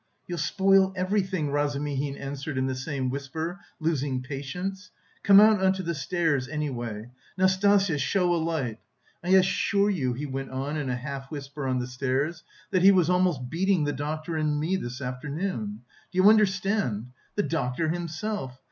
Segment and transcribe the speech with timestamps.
[0.25, 4.89] "You'll spoil everything," Razumihin answered in the same whisper, losing patience
[5.21, 7.11] "come out on to the stairs, anyway.
[7.37, 8.79] Nastasya, show a light!
[9.23, 12.91] I assure you," he went on in a half whisper on the stairs "that he
[12.91, 15.81] was almost beating the doctor and me this afternoon!
[16.11, 17.11] Do you understand?
[17.35, 18.59] The doctor himself!